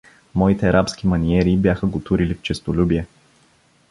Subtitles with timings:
[0.33, 3.05] Моите рабски маниери бяха го турили в честолюбие.